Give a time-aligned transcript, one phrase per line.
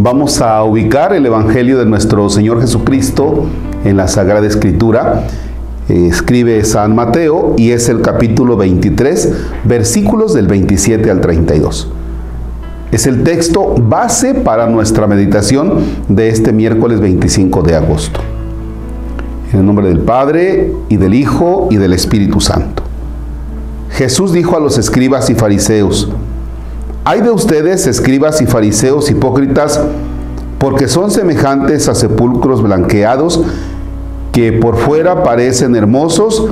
[0.00, 3.46] Vamos a ubicar el Evangelio de nuestro Señor Jesucristo
[3.84, 5.26] en la Sagrada Escritura.
[5.88, 9.32] Escribe San Mateo y es el capítulo 23,
[9.64, 11.90] versículos del 27 al 32.
[12.92, 18.20] Es el texto base para nuestra meditación de este miércoles 25 de agosto.
[19.52, 22.84] En el nombre del Padre y del Hijo y del Espíritu Santo.
[23.90, 26.08] Jesús dijo a los escribas y fariseos,
[27.08, 29.80] hay de ustedes, escribas y fariseos hipócritas,
[30.58, 33.40] porque son semejantes a sepulcros blanqueados
[34.30, 36.48] que por fuera parecen hermosos,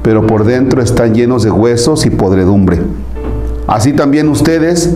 [0.00, 2.80] pero por dentro están llenos de huesos y podredumbre.
[3.66, 4.94] Así también ustedes,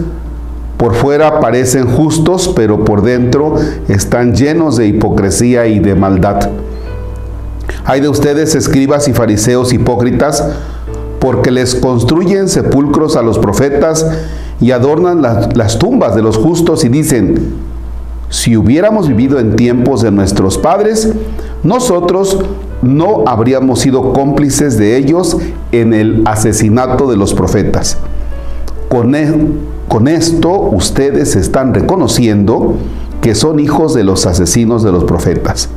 [0.79, 3.57] por fuera parecen justos, pero por dentro
[3.89, 6.49] están llenos de hipocresía y de maldad.
[7.85, 10.43] Hay de ustedes, escribas y fariseos hipócritas,
[11.21, 14.07] porque les construyen sepulcros a los profetas
[14.63, 17.53] y adornan las, tumbas de los justos y dicen,
[18.31, 21.13] si hubiéramos vivido en tiempos de nuestros padres,
[21.65, 22.39] nosotros
[22.81, 25.37] no habríamos sido cómplices de ellos
[25.73, 27.99] en el asesinato de los profetas.
[28.89, 29.35] Con, e,
[29.89, 32.77] con, esto ustedes están reconociendo
[33.21, 35.71] que son hijos de los asesinos de los profetas.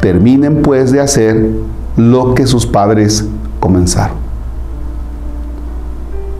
[0.00, 1.50] Terminen pues de hacer
[1.98, 3.26] lo que sus padres
[3.60, 4.29] comenzaron.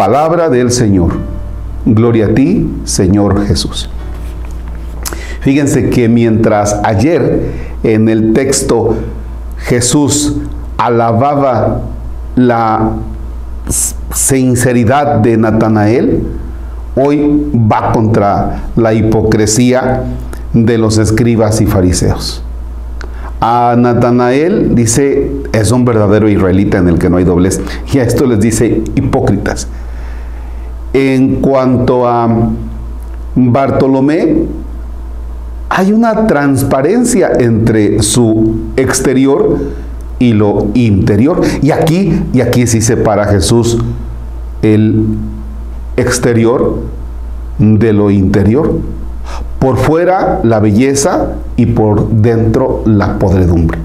[0.01, 1.11] Palabra del Señor.
[1.85, 3.91] Gloria a ti, Señor Jesús.
[5.43, 7.51] Fíjense que mientras ayer
[7.83, 8.95] en el texto
[9.59, 10.37] Jesús
[10.79, 11.83] alababa
[12.35, 12.93] la
[14.11, 16.23] sinceridad de Natanael,
[16.97, 20.05] hoy va contra la hipocresía
[20.55, 22.43] de los escribas y fariseos.
[23.43, 27.61] A Natanael dice, es un verdadero israelita en el que no hay doblez.
[27.93, 29.69] Y a esto les dice hipócritas.
[30.93, 32.51] En cuanto a
[33.35, 34.47] Bartolomé,
[35.69, 39.57] hay una transparencia entre su exterior
[40.19, 41.41] y lo interior.
[41.63, 43.79] Y aquí, y aquí sí separa Jesús
[44.63, 45.05] el
[45.97, 46.79] exterior
[47.59, 48.79] de lo interior.
[49.59, 53.79] Por fuera la belleza y por dentro la podredumbre.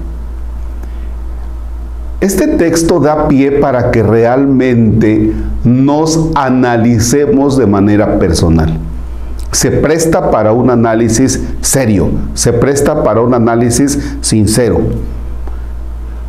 [2.20, 5.32] Este texto da pie para que realmente
[5.64, 8.78] nos analicemos de manera personal.
[9.52, 14.80] Se presta para un análisis serio, se presta para un análisis sincero.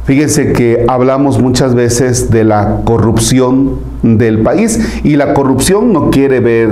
[0.03, 6.41] Fíjense que hablamos muchas veces de la corrupción del país y la corrupción no quiere
[6.41, 6.69] ver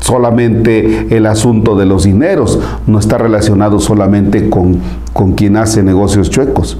[0.00, 2.58] solamente el asunto de los dineros,
[2.88, 4.80] no está relacionado solamente con,
[5.12, 6.78] con quien hace negocios chuecos.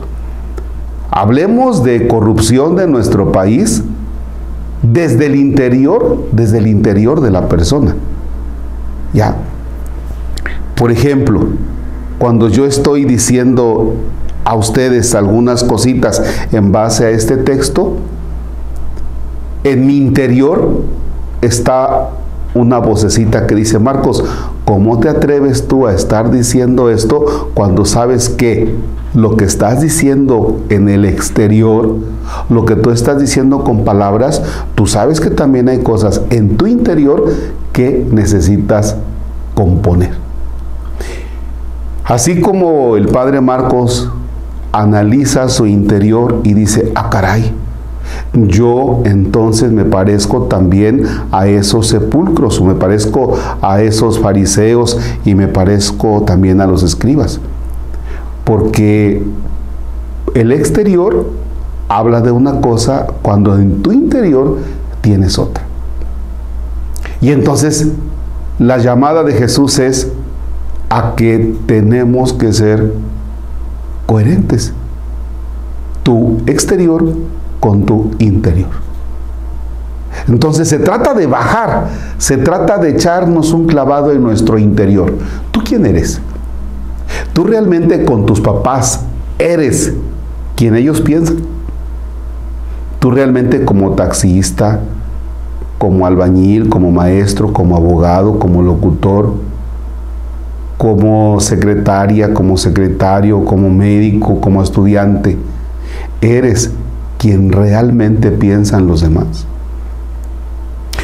[1.10, 3.82] Hablemos de corrupción de nuestro país
[4.82, 7.96] desde el interior, desde el interior de la persona.
[9.12, 9.36] Ya.
[10.76, 11.48] Por ejemplo,
[12.18, 13.94] cuando yo estoy diciendo
[14.44, 17.96] a ustedes algunas cositas en base a este texto,
[19.64, 20.82] en mi interior
[21.40, 22.10] está
[22.54, 24.24] una vocecita que dice, Marcos,
[24.64, 28.74] ¿cómo te atreves tú a estar diciendo esto cuando sabes que
[29.14, 31.96] lo que estás diciendo en el exterior,
[32.48, 34.42] lo que tú estás diciendo con palabras,
[34.74, 37.32] tú sabes que también hay cosas en tu interior
[37.72, 38.96] que necesitas
[39.54, 40.12] componer?
[42.04, 44.10] Así como el padre Marcos
[44.72, 47.52] analiza su interior y dice, ah caray,
[48.34, 55.34] yo entonces me parezco también a esos sepulcros, o me parezco a esos fariseos y
[55.34, 57.40] me parezco también a los escribas.
[58.44, 59.22] Porque
[60.34, 61.30] el exterior
[61.88, 64.58] habla de una cosa cuando en tu interior
[65.00, 65.64] tienes otra.
[67.20, 67.88] Y entonces
[68.58, 70.12] la llamada de Jesús es
[70.90, 72.92] a que tenemos que ser
[74.06, 74.72] coherentes.
[76.02, 77.04] Tu exterior
[77.60, 78.68] con tu interior.
[80.26, 81.88] Entonces se trata de bajar,
[82.18, 85.14] se trata de echarnos un clavado en nuestro interior.
[85.50, 86.20] ¿Tú quién eres?
[87.32, 89.04] ¿Tú realmente con tus papás
[89.38, 89.94] eres
[90.56, 91.36] quien ellos piensan?
[92.98, 94.80] ¿Tú realmente como taxista,
[95.78, 99.34] como albañil, como maestro, como abogado, como locutor,
[100.76, 105.38] como secretaria, como secretario, como médico, como estudiante,
[106.20, 106.72] eres
[107.18, 109.46] quien realmente piensan los demás.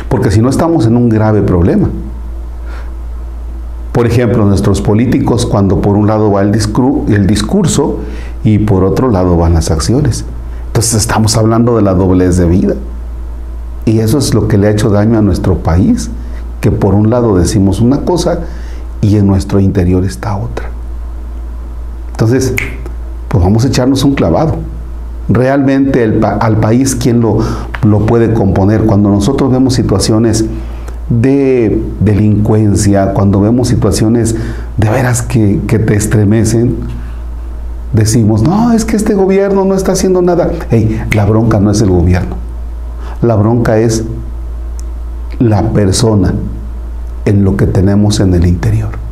[0.09, 1.89] Porque si no estamos en un grave problema.
[3.93, 6.53] Por ejemplo, nuestros políticos cuando por un lado va el,
[7.09, 8.01] el discurso
[8.43, 10.25] y por otro lado van las acciones.
[10.69, 12.75] Entonces estamos hablando de la doblez de vida.
[13.85, 16.11] Y eso es lo que le ha hecho daño a nuestro país,
[16.61, 18.41] que por un lado decimos una cosa
[19.01, 20.71] y en nuestro interior está otra.
[22.13, 22.55] Entonces,
[23.29, 24.57] pues vamos a echarnos un clavado.
[25.29, 27.39] Realmente al país, ¿quién lo,
[27.83, 28.83] lo puede componer?
[28.83, 30.45] Cuando nosotros vemos situaciones
[31.09, 34.35] de delincuencia, cuando vemos situaciones
[34.77, 36.77] de veras que, que te estremecen,
[37.93, 40.51] decimos, no, es que este gobierno no está haciendo nada.
[40.71, 42.37] Hey, la bronca no es el gobierno.
[43.23, 44.05] La bronca es
[45.39, 46.35] la persona
[47.25, 49.04] en lo que tenemos en el interior.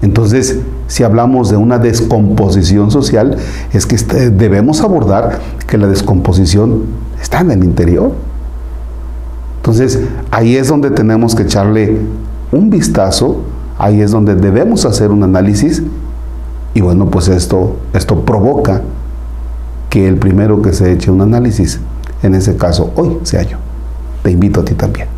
[0.00, 3.36] Entonces, si hablamos de una descomposición social,
[3.72, 6.84] es que este, debemos abordar que la descomposición
[7.20, 8.12] está en el interior.
[9.56, 10.00] Entonces,
[10.30, 11.98] ahí es donde tenemos que echarle
[12.52, 13.42] un vistazo,
[13.76, 15.82] ahí es donde debemos hacer un análisis
[16.74, 18.82] y bueno, pues esto, esto provoca
[19.90, 21.80] que el primero que se eche un análisis,
[22.22, 23.56] en ese caso hoy, sea yo.
[24.22, 25.17] Te invito a ti también.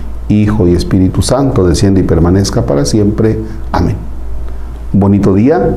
[0.31, 3.39] Hijo y Espíritu Santo, desciende y permanezca para siempre.
[3.71, 3.95] Amén.
[4.93, 5.75] Bonito día.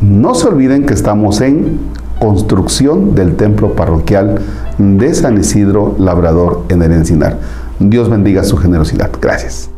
[0.00, 1.78] No se olviden que estamos en
[2.20, 4.40] construcción del templo parroquial
[4.78, 7.38] de San Isidro Labrador en el Encinar.
[7.78, 9.10] Dios bendiga su generosidad.
[9.20, 9.73] Gracias.